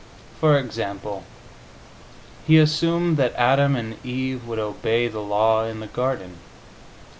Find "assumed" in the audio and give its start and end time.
2.57-3.17